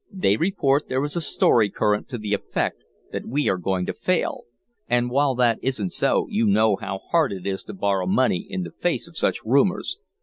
[0.11, 3.93] They report there is a story current to the effect that we are going to
[3.93, 4.45] fail,
[4.87, 8.63] and while that isn't so, you know how hard it is to borrow money in
[8.63, 9.99] the face of such rumors.